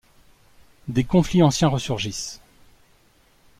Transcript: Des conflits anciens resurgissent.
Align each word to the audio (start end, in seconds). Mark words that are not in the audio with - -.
Des 0.87 1.03
conflits 1.03 1.43
anciens 1.43 1.67
resurgissent. 1.67 2.41